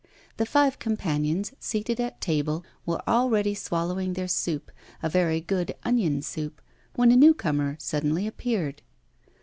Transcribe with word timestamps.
The 0.37 0.47
five 0.47 0.79
companions, 0.79 1.53
seated 1.59 1.99
at 1.99 2.19
table, 2.21 2.65
were 2.87 3.07
already 3.07 3.53
swallowing 3.53 4.13
their 4.13 4.27
soup, 4.27 4.71
a 5.03 5.09
very 5.09 5.39
good 5.39 5.75
onion 5.83 6.23
soup, 6.23 6.59
when 6.95 7.11
a 7.11 7.15
new 7.15 7.35
comer 7.35 7.77
suddenly 7.79 8.25
appeared. 8.25 8.81